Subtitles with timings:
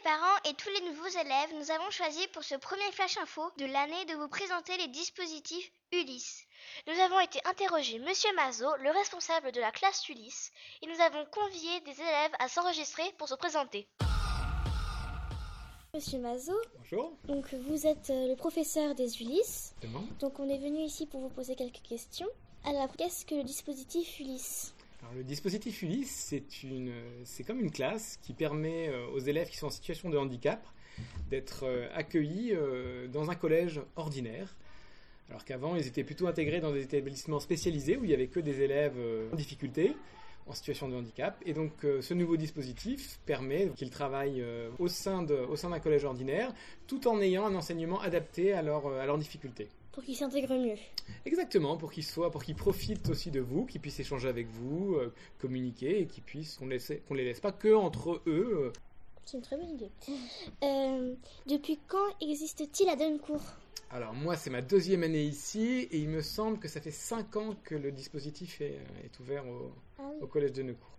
[0.00, 3.42] les parents et tous les nouveaux élèves, nous avons choisi pour ce premier Flash Info
[3.58, 6.44] de l'année de vous présenter les dispositifs Ulysse.
[6.86, 10.52] Nous avons été interroger Monsieur Mazot, le responsable de la classe Ulysse,
[10.82, 13.88] et nous avons convié des élèves à s'enregistrer pour se présenter.
[15.92, 17.12] Monsieur Mazot, Bonjour.
[17.24, 19.74] donc vous êtes euh, le professeur des Ulysses.
[19.82, 20.04] Exactement.
[20.20, 22.28] Donc on est venu ici pour vous poser quelques questions.
[22.64, 24.72] Alors, qu'est-ce que le dispositif Ulysse?
[25.14, 26.44] Le dispositif Ulysse, c'est
[27.24, 30.64] c'est comme une classe qui permet euh, aux élèves qui sont en situation de handicap
[31.30, 34.54] d'être euh, accueillis euh, dans un collège ordinaire.
[35.28, 38.40] Alors qu'avant, ils étaient plutôt intégrés dans des établissements spécialisés où il n'y avait que
[38.40, 38.96] des élèves
[39.32, 39.94] en difficulté,
[40.50, 41.40] en situation de handicap.
[41.46, 46.52] Et donc, euh, ce nouveau dispositif permet qu'ils travaillent euh, au sein d'un collège ordinaire,
[46.86, 49.68] tout en ayant un enseignement adapté à leur, à leurs difficultés.
[49.92, 50.76] Pour qu'ils s'intègrent mieux.
[51.26, 54.94] Exactement, pour qu'ils soient, pour qu'ils profitent aussi de vous, qu'ils puissent échanger avec vous,
[54.94, 56.68] euh, communiquer et qu'ils puissent, qu'on
[57.08, 58.70] qu'on les laisse pas que entre eux.
[58.70, 58.72] euh.
[59.24, 59.90] C'est une très bonne idée.
[60.62, 61.14] Euh,
[61.46, 63.42] depuis quand existe-t-il à Duncourt
[63.90, 67.36] Alors moi, c'est ma deuxième année ici et il me semble que ça fait cinq
[67.36, 70.22] ans que le dispositif est, euh, est ouvert au, Ah oui.
[70.22, 70.98] au collège de Neucourt.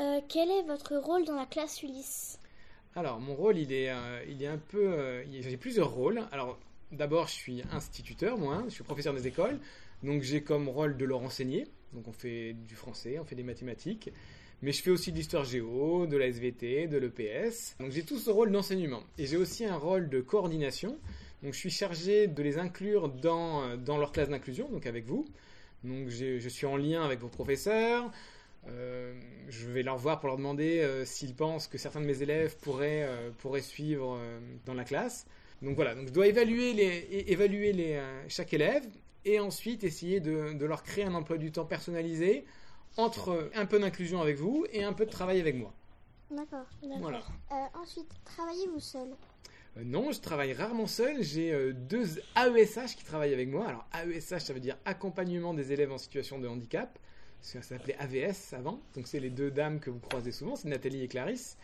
[0.00, 2.40] Euh, quel est votre rôle dans la classe Ulysse?
[2.96, 6.22] Alors mon rôle, il est, euh, il est un peu, euh, j'ai plusieurs rôles.
[6.32, 6.58] Alors
[6.90, 9.58] d'abord, je suis instituteur, moi, hein, je suis professeur des écoles,
[10.02, 11.66] donc j'ai comme rôle de leur enseigner.
[11.92, 14.10] Donc on fait du français, on fait des mathématiques,
[14.62, 17.76] mais je fais aussi de l'histoire géo, de la SVT, de l'EPS.
[17.78, 19.02] Donc j'ai tout ce rôle d'enseignement.
[19.18, 20.98] Et j'ai aussi un rôle de coordination.
[21.42, 25.04] Donc je suis chargé de les inclure dans, euh, dans leur classe d'inclusion, donc avec
[25.04, 25.26] vous.
[25.84, 28.10] Donc je suis en lien avec vos professeurs.
[28.68, 29.12] Euh,
[29.48, 32.56] je vais leur voir pour leur demander euh, s'ils pensent que certains de mes élèves
[32.58, 34.18] pourraient, euh, pourraient suivre
[34.66, 35.26] dans la classe.
[35.62, 38.84] Donc voilà, donc je dois évaluer, les, évaluer les, chaque élève
[39.24, 42.44] et ensuite essayer de, de leur créer un emploi du temps personnalisé
[42.96, 45.72] entre un peu d'inclusion avec vous et un peu de travail avec moi.
[46.30, 46.66] D'accord.
[47.00, 47.22] Voilà.
[47.74, 49.08] Ensuite, travaillez-vous seul?
[49.84, 51.22] Non, je travaille rarement seul.
[51.22, 53.66] J'ai euh, deux AESH qui travaillent avec moi.
[53.68, 56.98] Alors AESH, ça veut dire accompagnement des élèves en situation de handicap.
[57.40, 58.80] Ça s'appelait AVS avant.
[58.94, 61.56] Donc c'est les deux dames que vous croisez souvent, c'est Nathalie et Clarisse.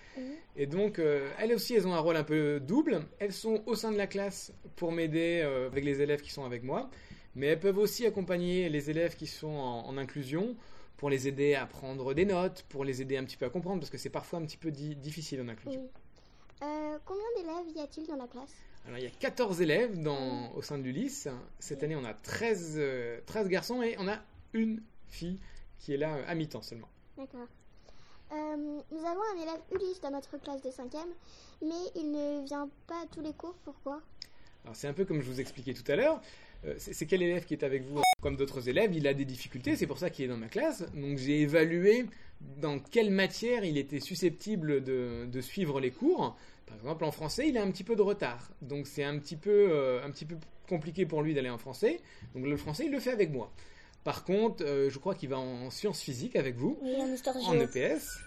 [0.56, 3.02] Et donc euh, elles aussi, elles ont un rôle un peu double.
[3.20, 6.44] Elles sont au sein de la classe pour m'aider euh, avec les élèves qui sont
[6.44, 6.90] avec moi,
[7.36, 10.56] mais elles peuvent aussi accompagner les élèves qui sont en, en inclusion
[10.96, 13.78] pour les aider à prendre des notes, pour les aider un petit peu à comprendre,
[13.78, 15.88] parce que c'est parfois un petit peu di- difficile en inclusion.
[16.62, 18.54] Euh, combien d'élèves y a-t-il dans la classe?
[18.86, 21.28] Alors, il y a 14 élèves dans, au sein de l'Ulysse.
[21.58, 24.18] Cette année, on a 13, euh, 13 garçons et on a
[24.54, 25.38] une fille
[25.78, 26.88] qui est là euh, à mi-temps seulement.
[27.16, 27.46] D'accord.
[28.32, 28.56] Euh,
[28.90, 30.98] nous avons un élève Ulysse dans notre classe de 5e,
[31.62, 33.54] mais il ne vient pas à tous les cours.
[33.64, 34.00] Pourquoi?
[34.64, 36.20] Alors, c'est un peu comme je vous expliquais tout à l'heure.
[36.64, 39.76] Euh, c'est quel élève qui est avec vous Comme d'autres élèves, il a des difficultés,
[39.76, 40.84] c'est pour ça qu'il est dans ma classe.
[40.94, 42.06] Donc, j'ai évalué
[42.60, 46.36] dans quelle matière il était susceptible de, de suivre les cours.
[46.66, 48.50] Par exemple, en français, il a un petit peu de retard.
[48.60, 50.36] Donc, c'est un, petit peu, euh, un petit peu
[50.68, 52.00] compliqué pour lui d'aller en français.
[52.34, 53.50] Donc, le français, il le fait avec moi.
[54.04, 57.60] Par contre, euh, je crois qu'il va en sciences physiques avec vous Oui, en en.
[57.60, 58.18] EPS.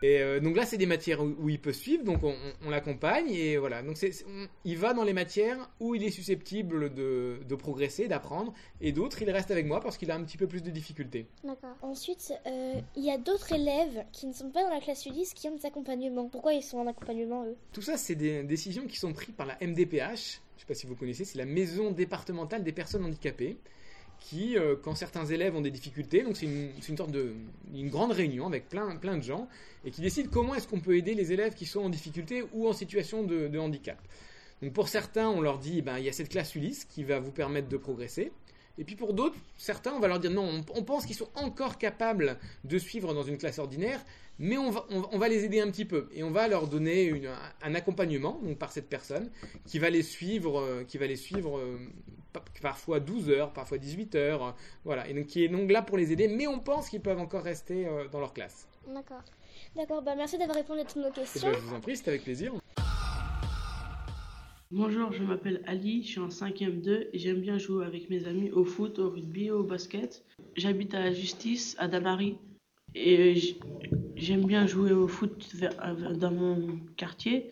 [0.00, 2.66] Et euh, donc là, c'est des matières où, où il peut suivre, donc on, on-
[2.66, 3.82] on l'accompagne et voilà.
[3.82, 8.06] Donc c'est, on- il va dans les matières où il est susceptible de, de progresser,
[8.06, 10.70] d'apprendre, et d'autres, il reste avec moi parce qu'il a un petit peu plus de
[10.70, 11.26] difficultés.
[11.42, 11.74] D'accord.
[11.82, 15.34] Ensuite, euh, il y a d'autres élèves qui ne sont pas dans la classe Ulysse
[15.34, 16.28] qui ont des accompagnements.
[16.28, 17.56] Pourquoi ils sont en accompagnement, eux?
[17.72, 19.98] Tout ça, c'est des décisions qui sont prises par la MDPH.
[19.98, 23.56] Je ne sais pas si vous connaissez, c'est la Maison départementale des personnes handicapées.
[24.20, 27.32] Qui, euh, quand certains élèves ont des difficultés, donc c'est une, une sorte de
[27.74, 29.48] une grande réunion avec plein, plein de gens,
[29.84, 32.68] et qui décident comment est-ce qu'on peut aider les élèves qui sont en difficulté ou
[32.68, 33.98] en situation de, handicap.
[34.60, 37.20] Donc pour certains, on leur dit, ben, il y a cette classe Ulysse qui va
[37.20, 38.32] vous permettre de progresser.
[38.76, 41.78] Et puis pour d'autres, certains, on va leur dire non, on, pense qu'ils sont encore
[41.78, 44.04] capables de suivre dans une classe ordinaire,
[44.38, 46.08] mais on va, on, va- les aider un petit peu.
[46.14, 47.30] Et on va leur donner une-
[47.62, 49.30] un, accompagnement donc par cette personne
[49.66, 51.78] qui va les suivre, euh, qui va les suivre euh,
[52.62, 54.42] parfois 12 heures, parfois 18 heures.
[54.44, 54.50] euh,
[54.84, 55.08] voilà.
[55.08, 57.42] Et donc qui est donc là pour les aider, mais on pense qu'ils peuvent encore
[57.42, 58.68] rester euh, dans leur classe.
[58.86, 59.22] D'accord.
[59.76, 61.48] D'accord, bah merci d'avoir répondu à toutes nos Et questions.
[61.50, 62.52] ben, je vous en prie, c'était avec plaisir.
[64.70, 68.26] Bonjour, je m'appelle Ali, je suis en 5e 2 et j'aime bien jouer avec mes
[68.26, 70.22] amis au foot, au rugby, au basket.
[70.56, 72.36] J'habite à la Justice, à Damary,
[72.94, 73.34] et
[74.16, 75.74] j'aime bien jouer au foot vers-
[76.16, 77.50] dans mon quartier.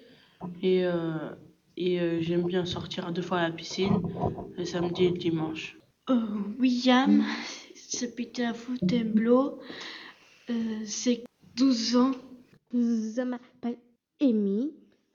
[0.63, 1.31] Et, euh,
[1.77, 4.01] et euh, j'aime bien sortir deux fois à la piscine,
[4.57, 5.79] le samedi et le dimanche.
[6.11, 6.15] Euh,
[6.59, 7.25] William,
[7.93, 9.61] j'habite à Fontainebleau,
[10.51, 11.25] euh, j'ai
[11.57, 12.13] 12 ans.
[12.73, 13.79] Je m'appelle
[14.21, 14.73] Amy,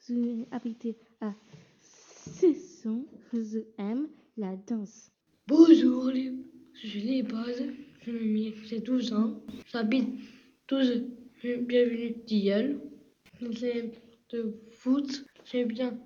[0.08, 1.34] j'habite à
[1.82, 5.12] 6 ans, je aime la danse.
[5.48, 6.34] Bonjour, les-
[6.74, 7.64] je suis les bases.
[8.06, 9.42] J'ai 12 ans.
[9.72, 10.10] J'habite
[10.68, 11.04] 12.
[11.44, 12.80] Bienvenue d'Yel.
[13.52, 13.92] J'ai
[14.32, 15.26] de foot.
[15.46, 16.00] J'aime bien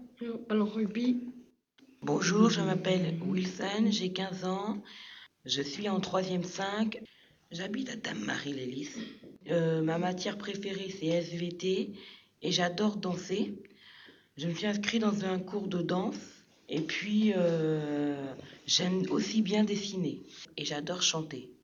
[2.02, 4.82] Bonjour, je m'appelle Wilson, j'ai 15 ans.
[5.44, 7.02] Je suis en 3e 5.
[7.52, 8.92] J'habite à Dame-Marie-Lélis.
[9.52, 11.92] Euh, ma matière préférée, c'est SVT
[12.42, 13.62] et j'adore danser.
[14.38, 16.16] Je me suis inscrite dans un cours de danse
[16.70, 18.34] et puis euh,
[18.66, 20.22] j'aime aussi bien dessiner
[20.56, 21.55] et j'adore chanter.